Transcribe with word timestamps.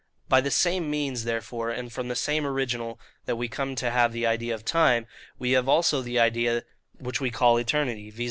By 0.27 0.41
the 0.41 0.49
same 0.49 0.89
means, 0.89 1.25
therefore, 1.25 1.69
and 1.69 1.93
from 1.93 2.07
the 2.07 2.15
same 2.15 2.43
original 2.43 2.99
that 3.25 3.35
we 3.35 3.47
come 3.47 3.75
to 3.75 3.91
have 3.91 4.13
the 4.13 4.25
idea 4.25 4.55
of 4.55 4.65
time, 4.65 5.05
we 5.37 5.51
have 5.51 5.69
also 5.69 6.01
that 6.01 6.17
idea 6.17 6.63
which 6.97 7.21
we 7.21 7.29
call 7.29 7.59
Eternity; 7.59 8.09
viz. 8.09 8.19